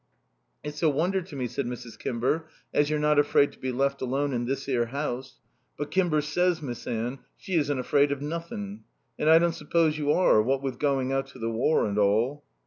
[0.63, 1.99] "It's a wonder to me," said Mrs.
[1.99, 5.39] Kimber, "as you're not afraid to be left alone in this 'ere house.
[5.77, 8.83] But Kimber says, Miss Anne, she isn't afraid of nothing.
[9.19, 12.43] And I don't suppose you are, what with going out to the war and all."